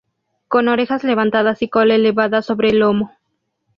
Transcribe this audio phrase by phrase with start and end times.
[0.47, 3.11] Con orejas levantadas y cola elevada sobre el lomo.